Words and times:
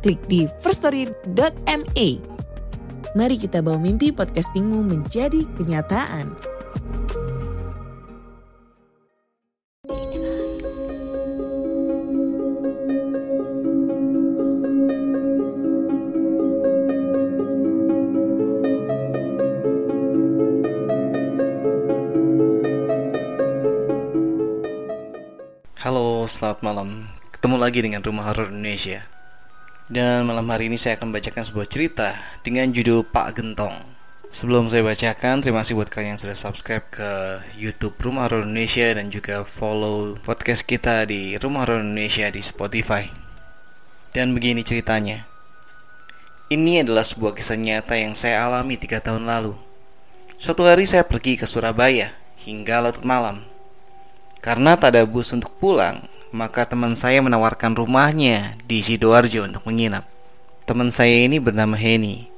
klik 0.00 0.20
di 0.26 0.48
firststory.me. 0.64 2.08
Mari 3.10 3.36
kita 3.36 3.60
bawa 3.60 3.76
mimpi 3.76 4.14
podcastingmu 4.14 4.80
menjadi 4.86 5.44
kenyataan. 5.60 6.32
Halo, 25.80 26.22
selamat 26.28 26.60
malam. 26.62 27.10
Ketemu 27.34 27.56
lagi 27.58 27.80
dengan 27.82 28.04
Rumah 28.04 28.30
Horor 28.30 28.54
Indonesia. 28.54 29.19
Dan 29.90 30.22
malam 30.22 30.46
hari 30.46 30.70
ini 30.70 30.78
saya 30.78 30.94
akan 30.94 31.10
bacakan 31.10 31.42
sebuah 31.42 31.66
cerita 31.66 32.14
dengan 32.46 32.70
judul 32.70 33.02
Pak 33.02 33.34
Gentong. 33.34 33.74
Sebelum 34.30 34.70
saya 34.70 34.86
bacakan, 34.86 35.42
terima 35.42 35.66
kasih 35.66 35.74
buat 35.74 35.90
kalian 35.90 36.14
yang 36.14 36.22
sudah 36.22 36.38
subscribe 36.38 36.86
ke 36.94 37.42
YouTube 37.58 37.98
Rumah 37.98 38.30
Horor 38.30 38.46
Indonesia 38.46 38.86
dan 38.94 39.10
juga 39.10 39.42
follow 39.42 40.14
podcast 40.22 40.62
kita 40.62 41.10
di 41.10 41.34
Rumah 41.34 41.66
Horor 41.66 41.82
Indonesia 41.82 42.30
di 42.30 42.38
Spotify. 42.38 43.10
Dan 44.14 44.30
begini 44.30 44.62
ceritanya. 44.62 45.26
Ini 46.54 46.86
adalah 46.86 47.02
sebuah 47.02 47.34
kisah 47.34 47.58
nyata 47.58 47.98
yang 47.98 48.14
saya 48.14 48.46
alami 48.46 48.78
tiga 48.78 49.02
tahun 49.02 49.26
lalu. 49.26 49.58
Suatu 50.38 50.70
hari 50.70 50.86
saya 50.86 51.02
pergi 51.02 51.34
ke 51.34 51.50
Surabaya 51.50 52.14
hingga 52.46 52.78
larut 52.78 53.02
malam. 53.02 53.42
Karena 54.38 54.78
tak 54.78 54.94
ada 54.94 55.02
bus 55.02 55.34
untuk 55.34 55.50
pulang, 55.58 56.06
maka 56.30 56.66
teman 56.66 56.94
saya 56.94 57.18
menawarkan 57.22 57.74
rumahnya 57.74 58.58
di 58.66 58.82
Sidoarjo 58.82 59.46
untuk 59.46 59.66
menginap. 59.66 60.06
Teman 60.66 60.94
saya 60.94 61.26
ini 61.26 61.42
bernama 61.42 61.74
Henny. 61.74 62.30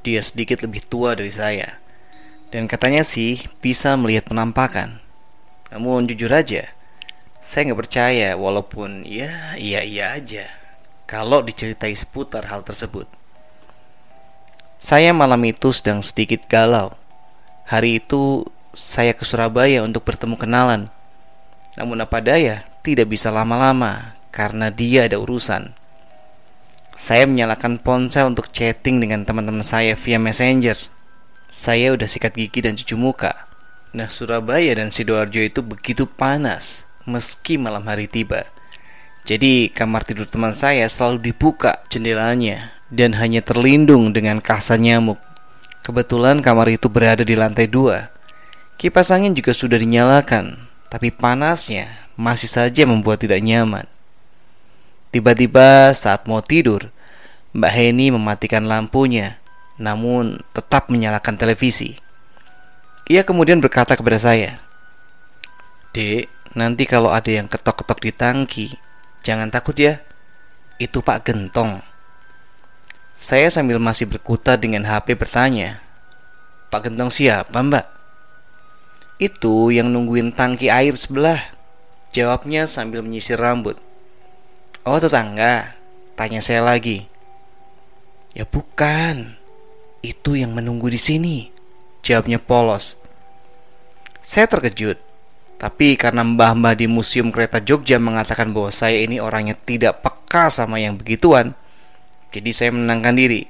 Dia 0.00 0.24
sedikit 0.24 0.64
lebih 0.64 0.84
tua 0.88 1.12
dari 1.12 1.28
saya. 1.28 1.80
Dan 2.48 2.64
katanya 2.64 3.04
sih 3.04 3.44
bisa 3.60 3.92
melihat 4.00 4.28
penampakan. 4.28 5.04
Namun 5.68 6.08
jujur 6.08 6.32
aja, 6.32 6.72
saya 7.44 7.68
nggak 7.68 7.80
percaya 7.84 8.28
walaupun 8.40 9.04
ya 9.04 9.56
iya 9.60 9.84
iya 9.84 10.16
aja 10.16 10.48
kalau 11.04 11.44
diceritai 11.44 11.92
seputar 11.92 12.48
hal 12.48 12.64
tersebut. 12.64 13.04
Saya 14.80 15.12
malam 15.12 15.44
itu 15.44 15.68
sedang 15.76 16.00
sedikit 16.00 16.48
galau. 16.48 16.96
Hari 17.68 18.00
itu 18.00 18.48
saya 18.72 19.12
ke 19.12 19.28
Surabaya 19.28 19.84
untuk 19.84 20.08
bertemu 20.08 20.40
kenalan 20.40 20.88
namun 21.78 22.02
apa 22.02 22.18
daya, 22.18 22.66
tidak 22.82 23.12
bisa 23.12 23.28
lama-lama 23.28 24.18
karena 24.30 24.70
dia 24.70 25.10
ada 25.10 25.18
urusan. 25.18 25.74
Saya 26.98 27.30
menyalakan 27.30 27.78
ponsel 27.78 28.26
untuk 28.26 28.50
chatting 28.50 28.98
dengan 28.98 29.22
teman-teman 29.22 29.62
saya 29.62 29.94
via 29.94 30.18
Messenger. 30.18 30.74
Saya 31.46 31.94
udah 31.94 32.10
sikat 32.10 32.34
gigi 32.34 32.58
dan 32.58 32.74
cuci 32.74 32.98
muka. 32.98 33.46
Nah, 33.94 34.10
Surabaya 34.10 34.74
dan 34.74 34.90
Sidoarjo 34.90 35.40
itu 35.40 35.62
begitu 35.62 36.04
panas 36.10 36.90
meski 37.06 37.54
malam 37.56 37.86
hari 37.86 38.10
tiba. 38.10 38.44
Jadi, 39.22 39.70
kamar 39.70 40.02
tidur 40.04 40.26
teman 40.26 40.52
saya 40.52 40.84
selalu 40.90 41.32
dibuka 41.32 41.80
jendelanya 41.86 42.74
dan 42.90 43.16
hanya 43.16 43.46
terlindung 43.46 44.10
dengan 44.10 44.42
kasa 44.42 44.74
nyamuk. 44.74 45.22
Kebetulan 45.86 46.44
kamar 46.44 46.68
itu 46.68 46.90
berada 46.92 47.22
di 47.24 47.32
lantai 47.32 47.70
dua. 47.70 48.10
Kipas 48.76 49.14
angin 49.14 49.32
juga 49.32 49.54
sudah 49.56 49.78
dinyalakan 49.78 50.68
tapi 50.88 51.12
panasnya 51.12 52.07
masih 52.18 52.50
saja 52.50 52.82
membuat 52.82 53.22
tidak 53.22 53.38
nyaman. 53.38 53.86
Tiba-tiba 55.14 55.94
saat 55.94 56.26
mau 56.26 56.42
tidur, 56.42 56.90
Mbak 57.54 57.72
Heni 57.72 58.10
mematikan 58.10 58.66
lampunya, 58.66 59.38
namun 59.78 60.42
tetap 60.50 60.90
menyalakan 60.90 61.38
televisi. 61.38 61.96
Ia 63.08 63.22
kemudian 63.22 63.62
berkata 63.62 63.94
kepada 63.94 64.18
saya, 64.18 64.60
Dek, 65.94 66.28
nanti 66.52 66.84
kalau 66.84 67.08
ada 67.14 67.30
yang 67.30 67.48
ketok-ketok 67.48 68.04
di 68.04 68.12
tangki, 68.12 68.66
jangan 69.24 69.48
takut 69.48 69.78
ya. 69.78 70.02
Itu 70.76 71.00
Pak 71.00 71.24
Gentong. 71.24 71.80
Saya 73.16 73.48
sambil 73.48 73.80
masih 73.80 74.06
berkutat 74.06 74.60
dengan 74.60 74.84
HP 74.84 75.16
bertanya, 75.16 75.80
Pak 76.68 76.84
Gentong 76.84 77.08
siapa 77.08 77.64
mbak? 77.64 77.88
Itu 79.16 79.72
yang 79.72 79.88
nungguin 79.90 80.36
tangki 80.36 80.68
air 80.70 80.92
sebelah. 80.94 81.57
Jawabnya 82.12 82.64
sambil 82.64 83.04
menyisir 83.04 83.36
rambut. 83.36 83.76
Oh 84.88 84.96
tetangga, 84.96 85.76
tanya 86.16 86.40
saya 86.40 86.64
lagi. 86.64 87.04
Ya 88.32 88.48
bukan, 88.48 89.36
itu 90.00 90.38
yang 90.38 90.56
menunggu 90.56 90.88
di 90.88 90.96
sini. 90.96 91.36
Jawabnya 92.00 92.40
polos. 92.40 92.96
Saya 94.24 94.48
terkejut, 94.48 94.96
tapi 95.58 95.98
karena 95.98 96.22
mbah-mbah 96.22 96.78
di 96.78 96.86
Museum 96.86 97.34
Kereta 97.34 97.58
Jogja 97.58 97.98
mengatakan 97.98 98.54
bahwa 98.54 98.70
saya 98.70 99.02
ini 99.02 99.18
orangnya 99.18 99.58
tidak 99.58 100.00
peka 100.00 100.48
sama 100.48 100.78
yang 100.78 100.94
begituan, 100.94 101.52
jadi 102.30 102.50
saya 102.54 102.70
menenangkan 102.72 103.14
diri. 103.18 103.42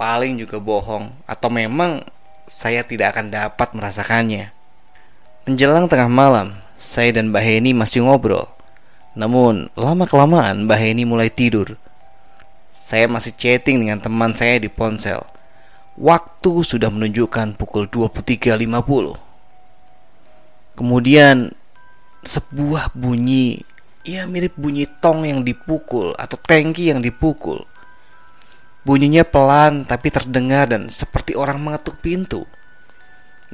Paling 0.00 0.40
juga 0.40 0.58
bohong, 0.58 1.12
atau 1.28 1.48
memang 1.52 2.02
saya 2.48 2.82
tidak 2.82 3.14
akan 3.14 3.30
dapat 3.30 3.68
merasakannya. 3.76 4.50
Menjelang 5.46 5.86
tengah 5.86 6.08
malam, 6.08 6.56
saya 6.82 7.14
dan 7.14 7.30
Mbak 7.30 7.44
Heni 7.46 7.70
masih 7.78 8.02
ngobrol. 8.02 8.50
Namun, 9.14 9.70
lama-kelamaan 9.78 10.66
Mbak 10.66 10.78
Heni 10.82 11.06
mulai 11.06 11.30
tidur. 11.30 11.78
Saya 12.74 13.06
masih 13.06 13.30
chatting 13.38 13.86
dengan 13.86 14.02
teman 14.02 14.34
saya 14.34 14.58
di 14.58 14.66
ponsel. 14.66 15.22
Waktu 15.94 16.66
sudah 16.66 16.90
menunjukkan 16.90 17.54
pukul 17.54 17.86
23.50. 17.86 19.14
Kemudian, 20.74 21.54
sebuah 22.26 22.90
bunyi, 22.98 23.62
ya 24.02 24.26
mirip 24.26 24.58
bunyi 24.58 24.90
tong 24.90 25.22
yang 25.22 25.46
dipukul 25.46 26.18
atau 26.18 26.34
tangki 26.34 26.90
yang 26.90 26.98
dipukul. 26.98 27.62
Bunyinya 28.82 29.22
pelan 29.22 29.86
tapi 29.86 30.10
terdengar 30.10 30.66
dan 30.66 30.90
seperti 30.90 31.38
orang 31.38 31.62
mengetuk 31.62 32.02
pintu. 32.02 32.42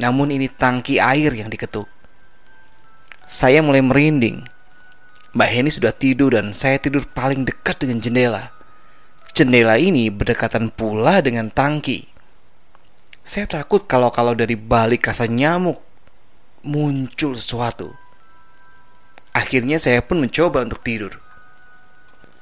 Namun 0.00 0.32
ini 0.32 0.48
tangki 0.48 0.96
air 0.96 1.28
yang 1.36 1.52
diketuk. 1.52 1.97
Saya 3.28 3.60
mulai 3.60 3.84
merinding. 3.84 4.48
Mbak 5.36 5.50
Heni 5.52 5.68
sudah 5.68 5.92
tidur 5.92 6.32
dan 6.32 6.56
saya 6.56 6.80
tidur 6.80 7.04
paling 7.04 7.44
dekat 7.44 7.84
dengan 7.84 8.00
jendela. 8.00 8.56
Jendela 9.36 9.76
ini 9.76 10.08
berdekatan 10.08 10.72
pula 10.72 11.20
dengan 11.20 11.52
tangki. 11.52 12.08
Saya 13.20 13.44
takut 13.44 13.84
kalau-kalau 13.84 14.32
dari 14.32 14.56
balik 14.56 15.12
kasa 15.12 15.28
nyamuk 15.28 15.76
muncul 16.64 17.36
sesuatu. 17.36 17.92
Akhirnya 19.36 19.76
saya 19.76 20.00
pun 20.00 20.24
mencoba 20.24 20.64
untuk 20.64 20.80
tidur. 20.80 21.20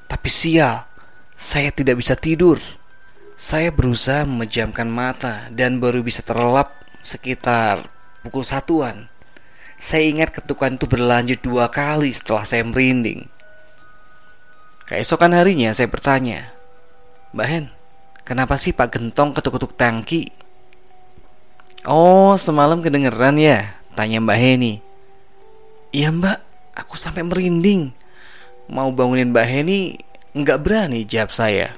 Tapi 0.06 0.31
sial, 0.31 0.87
saya 1.35 1.75
tidak 1.75 1.99
bisa 1.99 2.15
tidur. 2.15 2.62
Saya 3.35 3.75
berusaha 3.75 4.23
memejamkan 4.23 4.87
mata 4.87 5.50
dan 5.50 5.82
baru 5.82 6.06
bisa 6.06 6.23
terlelap 6.23 6.71
sekitar 7.03 7.91
pukul 8.23 8.47
satuan. 8.47 9.11
Saya 9.76 10.08
ingat 10.08 10.32
ketukan 10.32 10.81
itu 10.81 10.88
berlanjut 10.88 11.40
dua 11.44 11.69
kali 11.69 12.08
setelah 12.08 12.49
saya 12.49 12.64
merinding. 12.64 13.28
Keesokan 14.88 15.37
harinya 15.37 15.76
saya 15.76 15.90
bertanya, 15.93 16.49
Mbak 17.37 17.49
Hen, 17.49 17.64
kenapa 18.25 18.56
sih 18.56 18.73
Pak 18.73 18.96
Gentong 18.96 19.37
ketuk-ketuk 19.37 19.76
tangki? 19.76 20.32
Oh, 21.84 22.34
semalam 22.40 22.81
kedengeran 22.81 23.37
ya? 23.37 23.76
Tanya 23.93 24.25
Mbak 24.25 24.38
Heni. 24.40 24.87
Iya 25.93 26.12
mbak, 26.12 26.40
aku 26.76 26.96
sampai 26.96 27.25
merinding. 27.25 27.93
Mau 28.69 28.90
bangunin 28.90 29.31
Mbak 29.31 29.46
Heni, 29.49 30.00
nggak 30.32 30.61
berani 30.61 31.05
jawab 31.05 31.31
saya. 31.32 31.76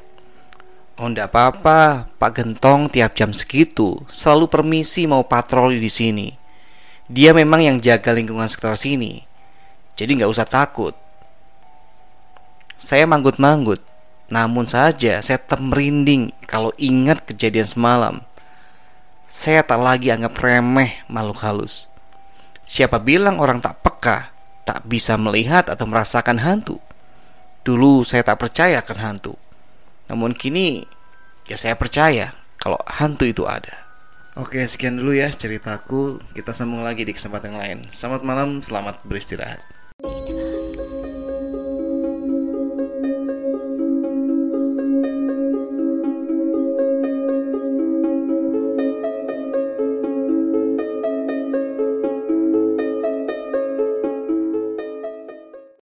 Oh 0.99 1.07
enggak 1.07 1.31
apa-apa, 1.31 2.11
Pak 2.19 2.33
Gentong 2.35 2.91
tiap 2.91 3.15
jam 3.15 3.31
segitu 3.31 4.03
selalu 4.11 4.51
permisi 4.51 5.07
mau 5.07 5.23
patroli 5.23 5.79
di 5.79 5.87
sini. 5.87 6.38
Dia 7.09 7.33
memang 7.33 7.65
yang 7.65 7.81
jaga 7.81 8.13
lingkungan 8.13 8.45
sekitar 8.45 8.77
sini. 8.77 9.25
Jadi 9.97 10.21
nggak 10.21 10.29
usah 10.29 10.45
takut. 10.45 10.93
Saya 12.77 13.09
manggut-manggut. 13.09 13.81
Namun 14.29 14.69
saja 14.69 15.25
saya 15.25 15.41
tetap 15.41 15.57
merinding 15.57 16.37
kalau 16.45 16.69
ingat 16.77 17.25
kejadian 17.25 17.65
semalam. 17.65 18.15
Saya 19.25 19.65
tak 19.65 19.81
lagi 19.81 20.13
anggap 20.13 20.37
remeh 20.37 21.01
makhluk 21.09 21.41
halus. 21.41 21.89
Siapa 22.69 23.01
bilang 23.01 23.41
orang 23.41 23.65
tak 23.65 23.81
peka, 23.81 24.29
tak 24.69 24.85
bisa 24.85 25.17
melihat 25.17 25.73
atau 25.73 25.89
merasakan 25.89 26.45
hantu? 26.45 26.77
Dulu 27.65 28.05
saya 28.05 28.21
tak 28.21 28.45
percaya 28.45 28.85
akan 28.85 28.99
hantu. 29.01 29.35
Namun 30.13 30.37
kini 30.37 30.85
ya 31.49 31.57
saya 31.57 31.73
percaya 31.73 32.37
kalau 32.61 32.77
hantu 32.85 33.25
itu 33.25 33.49
ada. 33.49 33.88
Oke, 34.39 34.63
sekian 34.71 34.95
dulu 34.95 35.19
ya 35.19 35.27
ceritaku. 35.35 36.23
Kita 36.31 36.55
sambung 36.55 36.87
lagi 36.87 37.03
di 37.03 37.11
kesempatan 37.11 37.59
lain. 37.59 37.83
Selamat 37.91 38.23
malam, 38.23 38.63
selamat 38.63 39.03
beristirahat. 39.03 39.67